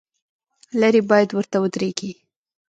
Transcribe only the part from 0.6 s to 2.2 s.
لرې باید ورته ودرېږې.